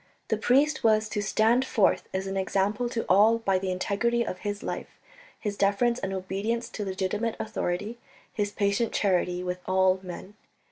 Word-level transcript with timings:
The 0.29 0.37
priest 0.37 0.83
was 0.83 1.07
to 1.09 1.21
stand 1.21 1.63
forth 1.63 2.09
as 2.11 2.25
an 2.25 2.35
example 2.35 2.89
to 2.89 3.05
all 3.07 3.37
by 3.37 3.59
the 3.59 3.69
integrity 3.69 4.25
of 4.25 4.39
his 4.39 4.63
life, 4.63 4.99
his 5.39 5.55
deference 5.55 5.99
and 5.99 6.11
obedience 6.11 6.69
to 6.69 6.83
legitimate 6.83 7.35
authority, 7.39 7.99
his 8.33 8.51
patient 8.51 8.93
charity 8.93 9.43
with 9.43 9.59
all 9.67 9.99
men. 10.01 10.33